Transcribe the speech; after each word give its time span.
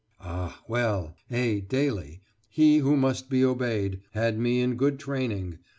Ah, 0.21 0.59
well! 0.67 1.13
A. 1.29 1.59
Daly 1.61 2.21
he 2.49 2.79
who 2.79 2.97
must 2.97 3.29
be 3.29 3.45
obeyed 3.45 4.01
had 4.13 4.39
me 4.39 4.59
in 4.59 4.73
good 4.75 4.97
training. 4.97 5.59